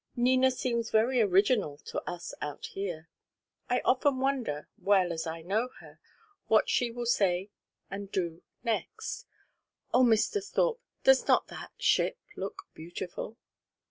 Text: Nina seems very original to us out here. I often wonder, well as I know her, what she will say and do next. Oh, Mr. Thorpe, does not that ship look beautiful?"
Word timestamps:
Nina 0.15 0.49
seems 0.49 0.89
very 0.89 1.21
original 1.21 1.77
to 1.77 2.01
us 2.09 2.33
out 2.41 2.65
here. 2.73 3.07
I 3.69 3.81
often 3.85 4.17
wonder, 4.19 4.67
well 4.79 5.13
as 5.13 5.27
I 5.27 5.43
know 5.43 5.67
her, 5.79 5.99
what 6.47 6.67
she 6.71 6.89
will 6.89 7.05
say 7.05 7.51
and 7.91 8.11
do 8.11 8.41
next. 8.63 9.27
Oh, 9.93 10.01
Mr. 10.01 10.43
Thorpe, 10.43 10.81
does 11.03 11.27
not 11.27 11.49
that 11.49 11.73
ship 11.77 12.17
look 12.35 12.63
beautiful?" 12.73 13.37